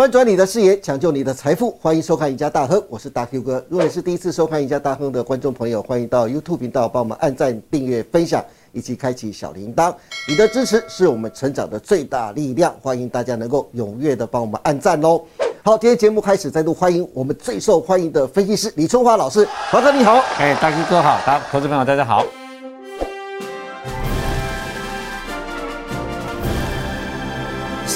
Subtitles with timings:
[0.00, 3.62] 翻转你的视野，抢救你的财富，欢迎收看《赢家大亨》，我是大 Q 哥。
[3.68, 8.42] 如果你是第一次收看《赢家大亨》的观众朋友，欢迎到 YouTube 频道帮我们按赞、订阅、分享，
[8.72, 9.94] 以及开启小铃铛。
[10.26, 15.22] 你的支持是我们成长的最大力量，欢迎大家能够踊跃的帮我们按赞喽。
[15.62, 20.14] 好，今天节目开始，再度欢迎我们最受欢迎的分析师李春华老师，华哥你好。
[20.38, 22.24] 哎，大 Q 哥好，大投资朋友大家好。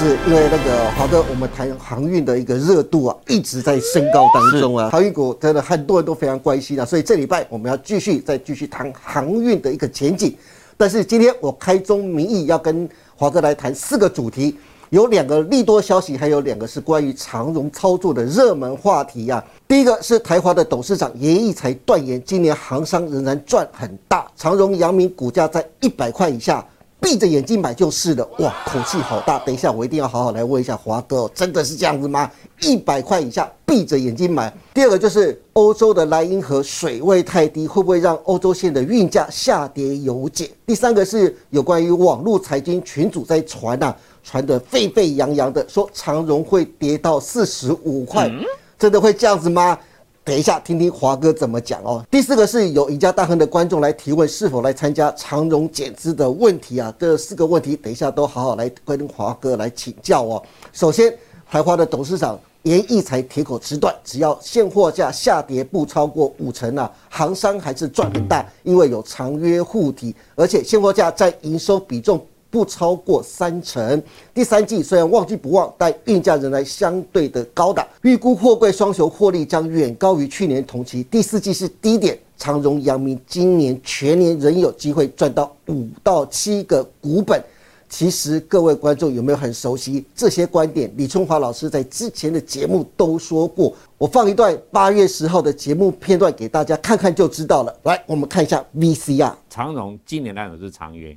[0.05, 10.37] 是因为那个华哥，我们谈航运的一个热度啊，一直在升高当中啊，航运股真的很多人都非常关心啊，所以这礼拜我们要继续再继续谈航运的一个前景。
[10.77, 12.87] 但是今天我开宗明义要跟
[13.17, 14.59] 华哥来谈四个主题，
[14.91, 19.43] 有两个利多消息，还有两个是关于长荣操作的热门话题啊。
[19.67, 26.63] 第一个是台华的董事长严义才断言，今年航商仍然赚很大，长荣、阳明股价在一百块以下。
[27.05, 29.39] 闭着眼睛买就是了，哇，口气好大！
[29.41, 32.31] 等一下我一定要好好来问一下华哥，真的是这样子吗？
[32.63, 34.51] 一百块以下闭着眼睛买。
[34.73, 40.51] 第二个就是欧洲的莱茵河水位太低，会不会让欧洲线的运价下跌有解？
[40.65, 48.33] 第三个是有关于网络财经群主在传呐，传得沸沸扬扬的，说长荣会跌到四十五块，
[48.79, 49.79] 真的会这样子吗？
[50.25, 52.03] 等一下，听听华哥怎么讲哦。
[52.11, 56.93] 第四个是有赢家大亨的观众来提问，是否来参加长荣减资的问题啊？
[56.99, 60.43] 这四个问题，等一下都好好来跟华哥来请教哦。
[60.73, 61.15] 首先，
[61.51, 72.25] 台华的董事长严义才铁口直断，只要现货价下跌不超过五成啊，行商还是赚很大，因为有长约护体，而且现货价占营收比重。
[72.55, 74.01] 不超过三成。
[74.33, 77.85] 第三季虽然旺季不旺，但运价仍然相对的高档。
[78.03, 81.03] 预估货柜双雄获利将远高于去年同期。
[81.03, 87.43] 第四季是低点，长荣、阳明今年全年仍有机会赚到五到七个股本。
[87.89, 90.89] 其实各位观众有没有很熟悉这些观点？
[90.97, 93.75] 李春华老师在之前的节目都说过。
[93.99, 97.77] 我放一段八月十号的节目片段给大家看看就知道了。
[97.83, 99.33] 来，我们看一下 VCR。
[99.51, 101.17] 长荣今年来讲是长约。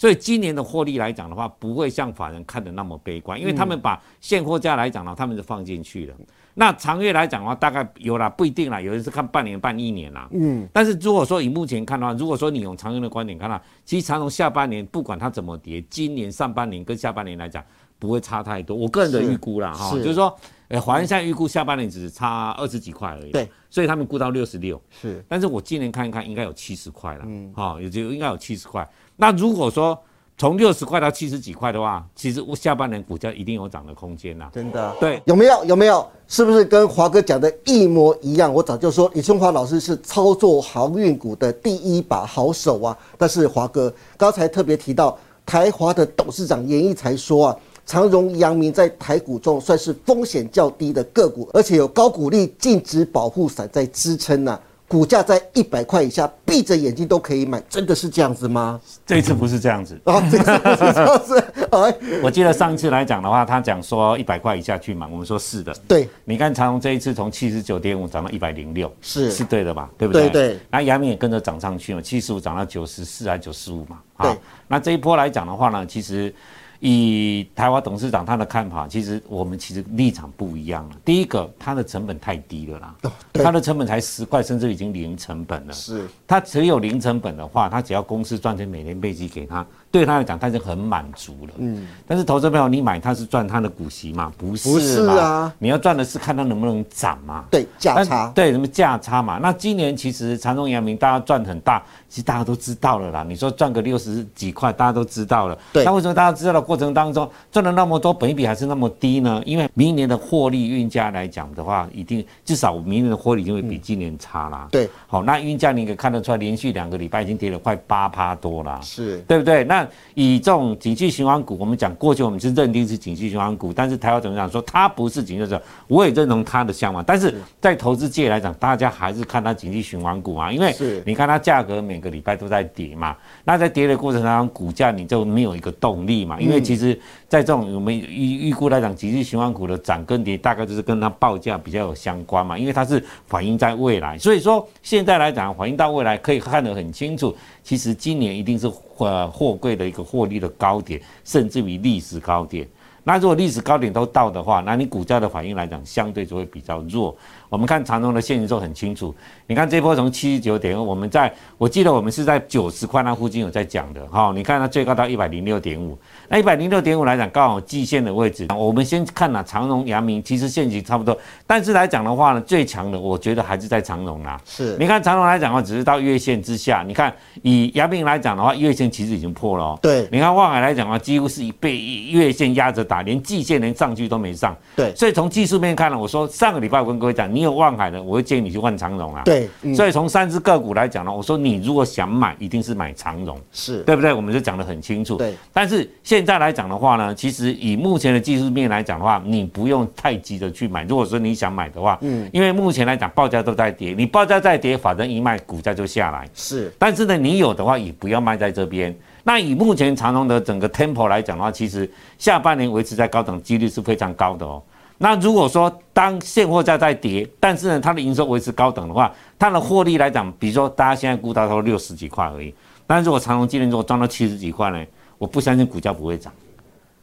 [0.00, 6.14] 所以今年的获利来讲的话，不会像法人看的那么悲观，因为他们把现货价来讲呢，他们是放进去了。
[6.54, 10.26] 那长月来讲的话，大概有啦，不一定啦，有的是看半年、半一年啦。
[10.32, 10.66] 嗯。
[10.72, 17.62] 但是如果说以目前看的话，如果说你用长月的观点看到，其实长荣下半年不管它怎么跌，今年上半年跟下半年来讲
[17.98, 18.74] 不会差太多。
[18.74, 20.34] 我个人的预估啦，哈，就是说，
[20.68, 23.32] 呃，华人现在预估下半年只是差二十几块而已。
[23.32, 23.46] 对。
[23.68, 24.80] 所以他们估到六十六。
[24.90, 25.22] 是。
[25.28, 27.24] 但是我今年看一看，应该有七十块了。
[27.26, 27.52] 嗯。
[27.54, 28.88] 好，也就应该有七十块。
[29.20, 29.96] 那如果说
[30.38, 34.48] 从六十块到七十几块的话，其实我下半年股价一定有涨的空间呐。
[34.50, 34.96] 真的？
[34.98, 35.62] 对，有没有？
[35.66, 36.06] 有没有？
[36.26, 38.50] 是不是跟华哥讲的一模一样？
[38.50, 42.96] 我早就说李春华老师是操作航运股的第一把好手啊。
[43.18, 54.58] 但是华哥刚才特别提到台华的董事长严义才说啊，长荣、阳明在台股中算是风险较低的个股，而且有高股利净值保护伞在支撑呢。
[54.90, 58.80] 股价在一百块以下，闭着眼睛都可以买，真的是这样子吗？
[59.06, 61.44] 这一次不是这样子啊，这次不是这样子。
[61.70, 65.72] 哎，我记得上一次来讲的话，他讲说一百块以下去买，我们说是的。
[65.86, 69.88] 对，你看长虹这一次从七十九点五涨到一百零六，是是对的吧？
[69.96, 70.28] 对不对？
[70.28, 70.58] 对对。
[70.68, 74.00] 那阳明也跟着涨上去嘛，七十五涨到九十四还九十五嘛？
[74.20, 74.36] 对。
[74.66, 76.34] 那这一波来讲的话呢，其实。
[76.80, 80.96] 以台华董事长他的看法，其实我们其实立场不一样了。
[81.04, 82.94] 第一个，它的成本太低了啦，
[83.32, 85.72] 它的成本才十块，甚至已经零成本了。
[85.72, 89.64] 是，它只有零成本的话，它只要公司赚钱，每年配息给他。
[89.90, 91.54] 对他来讲，他已经很满足了。
[91.58, 94.32] 嗯，但是投资朋友，你买它是赚它的股息吗？
[94.38, 97.44] 不是，不是啊，你要赚的是看它能不能涨嘛。
[97.50, 98.30] 对，价差。
[98.34, 99.38] 对，什么价差嘛？
[99.42, 103.24] 那今年其实长荣、阳明大家赚很大，其实大家都知道了啦。
[103.26, 105.58] 你说赚个六十几块，大家都知道了。
[105.72, 105.84] 对。
[105.84, 109.42] 那为什么大家知道的过程当中赚了那么多，本比还是那么低呢？
[109.44, 114.68] 因为明年的获利运价来讲的话，一定至少明年的获利就会比今年差啦。
[114.70, 114.88] 对。
[115.08, 118.78] 好，那运价你可以看得出来，连续两个礼拜已经跌了快八趴多啦。
[118.82, 119.18] 是。
[119.26, 119.64] 对不对？
[119.64, 119.79] 那
[120.14, 127.04] 以这种景气循环股，我们讲过去我们是认定是景气循环股，但是台湾怎么讲说它不是景气循环，我也认同它的向往。
[127.04, 130.74] 但是在投资界来讲，大家还是看它景气循环股嘛，因为
[131.04, 136.40] 你看它价格每个礼拜都在跌嘛，那在跌的过程当中，股价你就没有一个动力嘛。
[136.40, 136.98] 因为其实
[137.28, 147.34] 在这种我们预预估来讲，景气循环股的涨跟跌大概就是跟它报价比较有相关嘛，因为它是反映在未来，所以说现在来讲反映到未来可以看得很清楚。
[147.62, 148.68] 其实今年一定是
[149.06, 152.68] 呃货柜的一个获利的高点，甚至于历史高点。
[153.04, 157.16] 那如果历史高点都到的话，那你股价的反应来讲，相对就会比较弱。
[157.48, 159.12] 我们看长荣的现形就很清楚，
[159.48, 164.30] 你看这波从七十九点二，我们在我记得我们是在九十块那附近有在讲的哈。
[164.32, 165.98] 你看它最高到一百零六点五，
[166.28, 168.46] 那一百零六点五来讲刚好季线的位置。
[168.56, 174.40] 我们先看了长荣、阳明，其实现形差不多，但是来讲的话呢，最强的我觉得还是在长荣啦。
[174.44, 176.84] 是，你看长荣来讲的话，只是到月线之下。
[176.86, 177.12] 你看
[177.42, 179.76] 以阳明来讲的话，月线其实已经破了。
[179.82, 184.56] 对，你看望海来讲的话，几乎是被月线压着打，连季线连上去都没上。
[184.74, 189.22] 对，所以从技术面看呢，我说上个礼拜我跟各位讲，你有望海的，我会建议你去换长荣啊。
[189.24, 194.12] 对，所以从三只个股来讲呢，我说你如果想买，一定是买长荣，是对不对？
[194.12, 195.16] 我们就讲得很清楚。
[195.16, 200.82] 对，但是现在来讲的话呢，其实以目前的技术面来讲的话，你不用太急着去买。
[200.84, 206.28] 如果说你想买的话，嗯，因为目前来讲报价都在跌，你报价在跌，反正一卖股价就下来。
[206.34, 208.92] 是，但是呢，你有的话也不要卖在这边。
[209.24, 214.62] 那以目前长隆的整个 tempo 来讲的话，其实下半年维持在高等几率是非常高的哦。
[214.98, 222.54] 那如果说当现货价在跌，但是呢它的营收维持高等的话，它的获利来讲，比如说大家现在估到都六十几块而已，
[222.86, 224.84] 但如果长隆今年如果赚到七十几块呢，
[225.16, 226.32] 我不相信股价不会涨。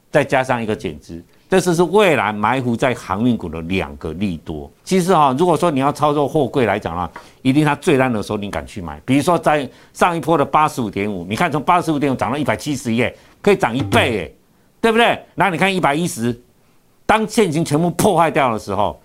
[0.09, 4.69] 再加上一个减资，这是是未来埋伏在航运股的两个利多。
[4.83, 7.09] 其实哈，如果说你要操作货柜来讲啊，
[7.41, 9.01] 一定它最烂的时候你敢去买。
[9.05, 13.09] 比如说在上一波的八十五点五，你看从八十五点五涨到一百七十一，
[13.41, 14.35] 可以涨一倍耶，
[14.81, 15.17] 对不对？
[15.35, 16.38] 那你看一百一十，
[17.05, 19.00] 当现金全部破坏掉的时候。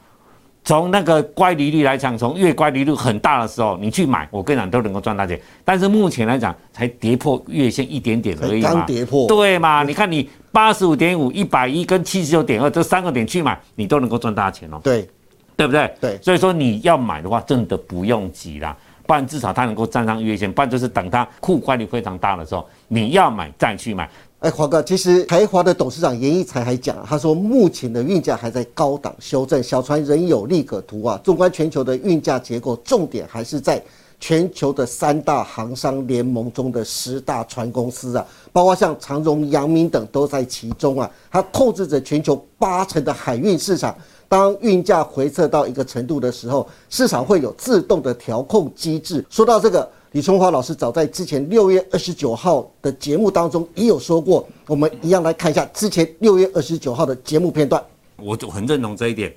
[0.65, 5.41] 从那个乖离率来讲，从月乖离率很大的时候，你去买，我跟你讲都能够赚大钱。
[5.65, 9.83] 但是目前来讲，才跌破月线一点点而已嘛，刚跌破，对嘛？
[9.83, 14.81] 你看你八十五点五、一百一跟七十九点二这三个点去买，你都能够赚大钱哦。
[14.85, 15.09] 对，
[15.57, 15.93] 对不对？
[16.01, 24.09] 对，所以说你要买的话，真的不用急啦，不然至少它能够站上月线，不然就是等它库乖离非常大的时候，你要买再去买。
[24.43, 31.21] 哎，华哥，其实台华的董事长严义才还讲，他说目前的运价还在高档修正，小船仍有利可图啊。
[31.23, 33.81] 纵观全球的运价结构，重点还是在
[34.19, 41.09] 全球的三大航商联盟中的十大船公司啊，包括像长荣、阳明等都在其中啊。
[41.31, 43.95] 它控制着全球八成的海运市场。
[44.29, 49.25] 当运价回撤到一个程度的时候，市场会有自动的调控机制。
[49.31, 49.89] 说到这个。
[50.13, 57.83] 李春华老师早在之前六月二十九号的节目当中也有说过，我们一样来看一下之前六月二十九号的节目片段。
[58.17, 59.35] 我就很认同这一点，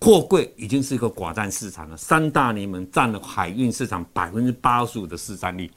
[0.00, 5.70] 货柜已经是一个寡占市场了，三大联盟占了海运市场百分之八十五的市占率。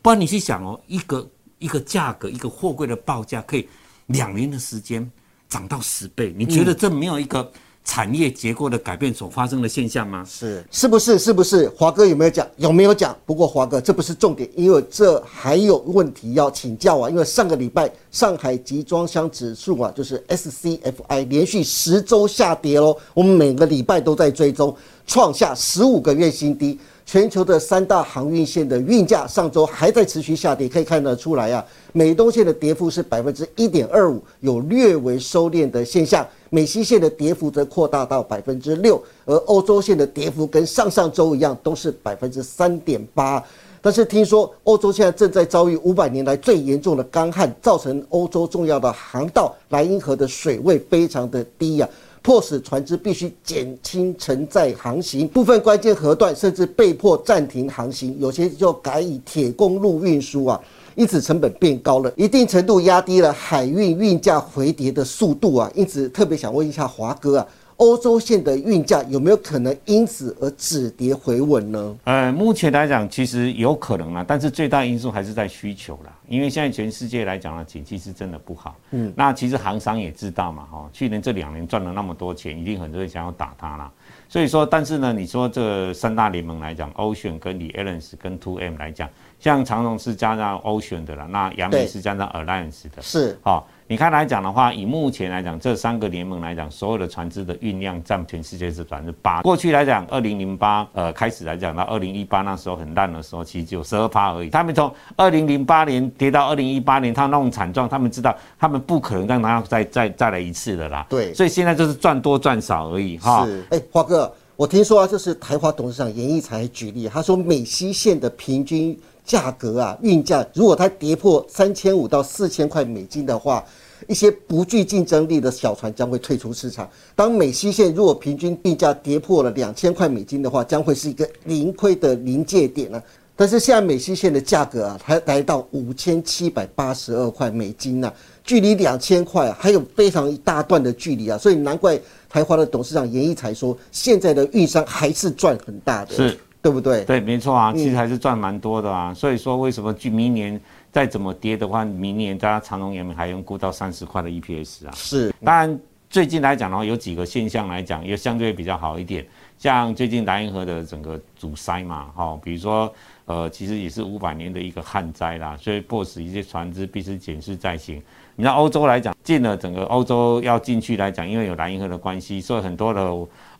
[0.00, 1.28] 不然你去想哦，一个
[1.58, 3.68] 一个价格，一个货柜的报价可以
[4.06, 5.10] 两年的时间
[5.48, 7.50] 涨到十倍，你觉得这没有一个？
[7.84, 10.22] 产业结构的改变所发生的现象吗？
[10.28, 11.18] 是，是不是？
[11.18, 11.68] 是不是？
[11.70, 12.46] 华哥有没有讲？
[12.56, 13.16] 有没有讲？
[13.24, 17.08] 不过华哥这不是重点，因为这还有问题要请教啊。
[17.08, 22.96] 因为上个礼拜上海集装箱指数啊，就是 SCFI 连续十周下跌喽。
[23.14, 24.76] 我们每个礼拜都在追踪，
[25.06, 26.78] 创下十五个月新低。
[27.06, 31.64] 全球的三大航运线的运价上周还在持续下跌，可以看得出来啊，
[31.94, 43.42] 美东线的跌幅是百分之一点二五，有略微收敛的现象；美西线的跌幅则扩大到百分之六，而欧洲线的跌幅跟上上周一样，都是百分之三点八。
[43.80, 51.88] 但是听说欧洲现在正在遭遇五百年来最严重的干旱，造成欧洲重要的航道莱茵河的水位非常的低呀。
[52.20, 60.60] 迫使船只必须减轻承载航行，部分关键河段甚至被迫暂停航行，有些就改以铁公路运输啊，
[60.98, 65.70] 因此成本变高了，一定程度压低了海运运价回跌的速度啊。
[65.72, 67.46] 因此特别想问一下华哥啊。
[67.78, 71.96] 欧洲线的运价有没有可能因此而止跌回稳呢？
[72.04, 76.12] 呃，目前来讲，其实有可能啊，但是最大因素还是在需求啦。
[76.28, 78.74] 因为现在全世界来讲呢，景气是真的不好。
[78.90, 83.90] 嗯，那其实行商也知道嘛，哈，去年这两年赚了那么多钱，一定很多人想要打它啦。
[84.28, 89.08] 所以说，但是呢，你说这三大联盟来讲，Ocean 跟李 Alliance 跟 Two M 来讲，
[89.38, 93.68] 像长荣是加上 Ocean 的啦，那阳明是加上 Alliance 的，是好。
[93.90, 99.40] 你看来讲的话，以目前来讲，这三个联盟来讲，所有的船只的运量占全世界是百分之八。
[99.40, 104.50] 过去来讲，二零零八呃开始来讲到二零一八那时候很烂的时候，其实只有十二趴而已。
[104.50, 111.06] 他们从二零零八年跌到二零一八年，他那种惨状，他们知道他们不可能让他再再再来一次的啦。
[111.08, 113.46] 对，所以现在就是赚多赚少而已哈。
[113.46, 118.94] 是，哎，华哥，我听说啊，就是台华董事长严义才举例，他说美西线的平均
[119.28, 123.64] 价格啊，运价如果它跌破三千五到四千块美金的话。
[124.06, 126.88] 一些不具竞争力的小船将会退出市场。
[127.16, 133.02] 当美西线如果平均运价跌破了两千块美金的话，将会是一个零亏的临界点了。
[133.34, 138.10] 但是现在美西线的价格啊，还来到五千七百八十二块美金呢。
[138.44, 147.04] 距离两千块还有非常一大段的距离啊，所以难怪台华的董事长严一才说，现在的运商还是赚很大的，是，对不对？
[147.04, 149.12] 对，没错啊，其实还是赚蛮多的啊。
[149.14, 150.60] 所以说，为什么就明年
[150.92, 154.92] 再怎么跌的话，明年大家长隆、阳明还用估到三十块的 EPS 啊？
[154.94, 155.78] 是，当然
[156.10, 159.26] 最近来讲的话，有几个现象来讲也相对比较好一点，
[159.58, 162.92] 像最近莱茵河的整个阻塞嘛，哈，比如说。
[163.28, 168.02] 呃，其实也是五百年的一个旱灾啦，所以迫使一些船只必须检视再行。
[168.36, 173.00] 你像欧洲来讲，进了整个欧洲要进去来讲，因为有莱茵河的关系，所以很多的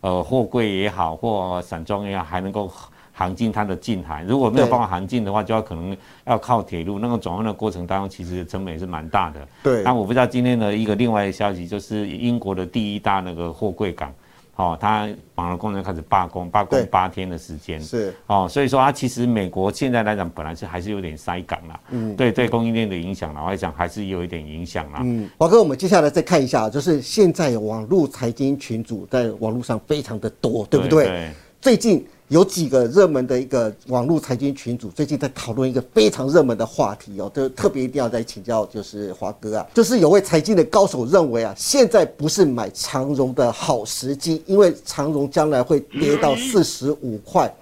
[0.01, 2.73] 呃货柜也好，或散装也好，还能够
[3.13, 4.25] 航进它的近海。
[4.27, 5.95] 如果没有办法航进的话，就要可能
[6.25, 6.99] 要靠铁路。
[6.99, 9.47] 那个转换的过程当中，其实成本也是蛮大的。
[9.63, 9.83] 对。
[9.83, 14.11] 那我不知道今天的一个另外的消息，就是英国的第一大那个货柜港。
[14.59, 24.99] 哦，他网络工人开始罢工，罢工八天的时间是哦，所以说他其实美国现在来讲，本来是还是有点塞港啦，嗯，对对，供应链的影响啦，我讲还是有一点影响啦。
[25.03, 31.31] 嗯，华哥，我们接下来再看一下，就是现在网络财经群组在网络上非常的多，对不对？
[31.61, 32.05] 最近。
[32.29, 47.47] 有几个热门的一个网络财经群组，最近在讨论一个非常热门的话题哦，就特别一定要再请教，就是华哥啊，就是有位财经的高手认为啊，现在不是买长荣的好时机，因为长荣将来会跌到 四十五块。
[47.47, 47.55] 大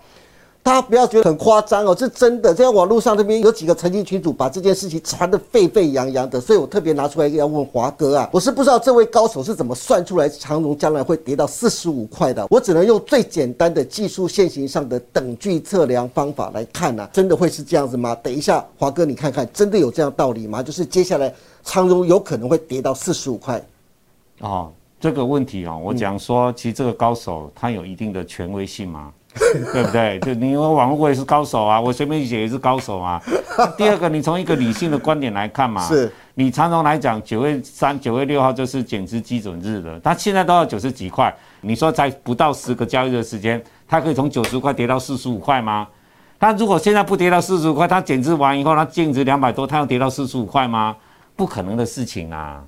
[0.73, 2.53] 家不要觉得很夸张哦，是真的。
[2.55, 12.47] 在网络上这边有几个曾经群主把这件事情传得沸沸扬扬的，所以我特别拿出来要问华哥啊，我是不知道这位高手是怎么算出来长荣将来会跌到四十五块的。
[12.51, 18.15] 我只能用最简单的技术线型上的等距测量方法来看呢，真的会是这样子吗？
[18.17, 20.63] 等一下，华哥你看看，真的有这样道理吗？
[20.63, 21.33] 就是接下来
[21.63, 23.63] 长荣有可能会跌到四十五块？
[24.41, 29.13] 哦，这个问题哦，我讲说，其实这个高手他有一定的权威性吗？
[29.73, 30.19] 对不对？
[30.21, 33.23] 就你我网络我也是高手啊，我随便写也是高手啊。
[33.77, 45.87] 第二个，你从一个理性的观点来看嘛，是你常常来讲九月三、九月六号就是减资基准日了，它现在都要九十几块，你说才不到十个交易的时间，它可以从九十块跌到四十五块吗？
[46.39, 50.97] 它如果现在不跌到四十五块，它减资完以后它净值两百多，它要跌到四十五块吗？
[51.35, 52.63] 不可能的事情啊。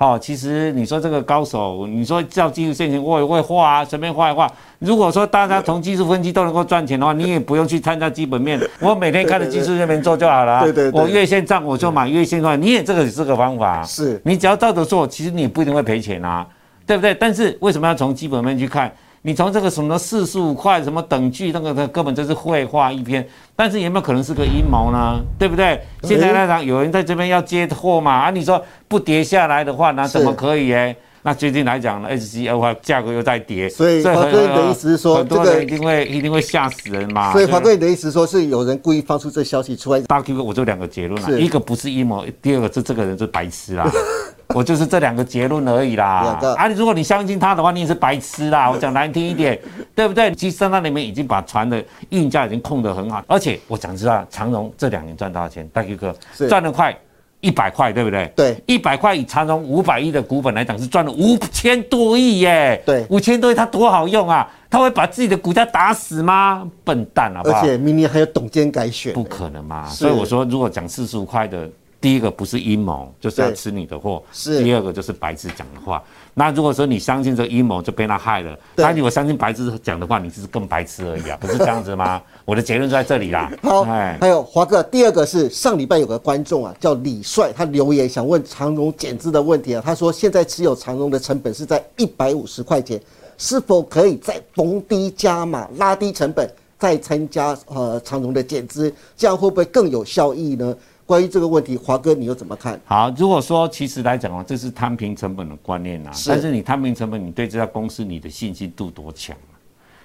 [0.00, 4.50] 好，其实你说这个高手，你说照技术线型，我也会画啊，随便画一画。
[4.78, 10.62] 如果说大家从技术分析都能够赚钱的话，你也不用去参加基本面， 我每天看着技术这边做就好了。
[10.62, 13.82] 对对我月线涨我就买月线赚，你也这个也是个方法。
[13.82, 16.46] 是你只要照着做，其实你不一定会赔钱啊，
[16.86, 17.12] 对不对？
[17.12, 18.90] 但是为什么要从基本面去看？
[19.22, 23.26] 你从这个什么四十五块什么等距那个，它根本就是绘画一篇。
[23.54, 25.20] 但是有没有可能是个阴谋呢？
[25.38, 25.80] 对不对？
[26.02, 28.12] 现在那场有人在这边要接货嘛？
[28.12, 30.96] 啊，你说不跌下来的话，那怎么可以哎？
[31.22, 37.30] 那最近来讲呢，H C O 话价格又在跌，所以华哥你的意思是说，这个一定会一定会吓死人嘛？
[37.32, 40.00] 所以华哥你的意思说是有人故意放出这消息出来？
[40.00, 43.86] 大 Q 我就两个结论了，一个不是阴谋，第二个是这个人是白痴啦。
[44.54, 46.38] 我就是这两个结论而已啦。
[46.56, 48.68] 啊，如果你相信他的话，你也是白痴啦。
[48.72, 49.58] 我讲难听一点，
[49.94, 50.34] 对不对？
[50.34, 55.68] 其实那里面已经把船的运价已经控得很好，而且我讲知道，长荣这两年赚多少钱？
[55.72, 56.14] 大 Q 哥
[56.48, 56.96] 赚了快
[57.40, 58.32] 一百块，对不对？
[58.34, 62.82] 对，一百块以长荣五百亿的股本来讲，是赚了五千多亿耶。
[62.84, 64.48] 对，五千多亿，它多好用啊！
[64.68, 66.68] 他会把自己的股价打死吗？
[66.84, 67.40] 笨蛋啊！
[67.44, 69.86] 而且明年还有董监改选，不可能嘛。
[69.86, 71.68] 所以我说，如果讲四十五块的。
[72.00, 76.02] 第一个不是阴谋，就是要吃你的货；是第二个就是白痴讲的话。
[76.32, 78.58] 那如果说你相信这阴谋，就被他害了。
[78.74, 82.22] 但如果相信白痴讲的话，你只是更白痴而已啊， 不是这样子吗？
[82.46, 83.52] 我的结论就在这里啦。
[83.62, 89.82] 好，还有华哥，第二个是上礼拜有个观众啊，叫李帅，他留言想问长荣减资的问题啊。
[89.84, 92.98] 他说现在持有长荣的成本是在一百五十块钱，
[93.36, 100.74] 是否可以再逢低加码，拉低成本，再参加呃长荣的减资，这样会不会更有效益呢？
[101.10, 102.80] 关于这个问题，华哥你又怎么看？
[102.84, 106.12] 好，如果说其实来讲哦，这是摊平成本的观念呐。
[106.24, 109.58] 但是你摊平成本，你对这家公司你的信心度多强啊？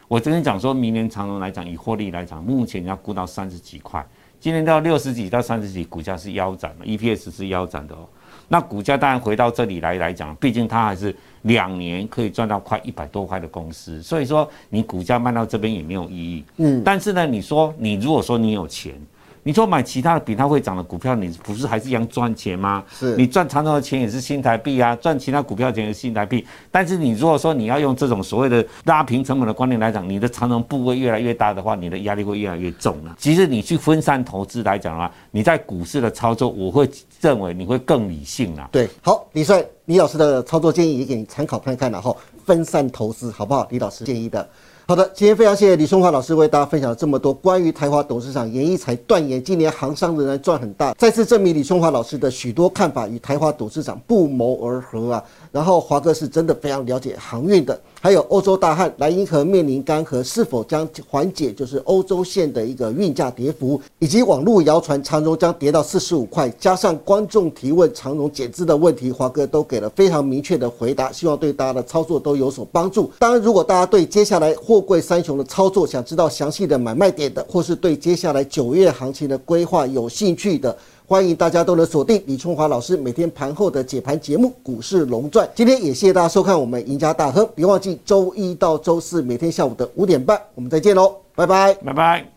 [0.08, 4.04] 我跟你讲，说明年长隆来讲，以获利来讲，目前要估到三十几块，
[4.40, 8.00] 今年到六十几到三十几，股价是腰斩了，EPS 是腰斩的哦。
[8.48, 16.44] 那股价当然回到这里来来讲，毕竟它还是两年可以赚到快一百多块的公司，所以说你股价卖到这边也没有意义。
[16.58, 19.00] 嗯，但是呢，你说你如果说你有钱。
[19.48, 22.84] 你说买其他的比它会涨的股票，你不是还是一样赚钱吗？
[22.90, 26.44] 是你赚长荣的钱也是新台币啊，赚其他股票钱也是新台币。
[26.72, 33.16] 但是你如果说你要用这种所谓的拉平成本的观念来讲，你的长荣部位越来越大的话，你的压力会越来越重了。
[33.20, 36.90] 其实你去分散投资来讲的话，你在股市的操作，我会
[37.22, 38.68] 认为你会更理性啊。
[38.72, 43.68] 对，好，李帅，李老师的操作建议也给你参考看看，然后分散投资好不好？
[43.70, 44.50] 李老师建议的。
[44.88, 55.24] 好的，今天非常谢谢李松华老师为大家分享了这么多关于台华董事长严一才断言今年行商仍然赚很大，再次证明李松华老师的许多看法与台华董事长不谋而合啊。
[55.52, 73.12] 然后华哥是真的非常了解航运的，还有欧洲大旱，莱茵河面临干涸，是否将缓解就是欧洲线的一个运价跌幅，以及网络谣传长荣将跌到四十五块，加上观众提问长荣减资的问题，华哥都给了非常明确的回答，希望对大家的操作都有所帮助。
[73.18, 80.78] 当然，如果大家对接下来货柜三雄的操作想知道详细的买卖点的，或是对接下来九月行情的规划有兴趣的。
[81.08, 85.46] 欢迎大家都能锁定李春华老师每天盘后的解盘节目《股市龙传》。
[85.54, 92.35] 今天也谢谢大家收看我们赢家大亨，别忘记周一到周四每天下午的五点半，我们再见喽，拜拜，拜拜。